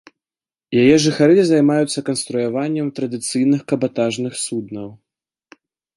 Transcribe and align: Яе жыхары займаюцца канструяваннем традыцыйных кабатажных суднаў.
Яе 0.83 0.95
жыхары 1.03 1.35
займаюцца 1.49 2.03
канструяваннем 2.09 2.87
традыцыйных 3.01 3.61
кабатажных 3.73 4.33
суднаў. 4.45 4.89